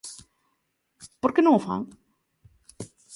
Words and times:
Porque 1.21 1.43
non 1.43 1.57
o 1.59 1.63
fan. 1.67 1.81